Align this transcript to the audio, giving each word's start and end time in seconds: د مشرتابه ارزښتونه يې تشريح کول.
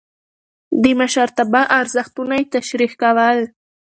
د 0.83 0.85
مشرتابه 0.99 1.61
ارزښتونه 1.79 2.33
يې 2.39 2.45
تشريح 2.55 2.91
کول. 3.01 3.39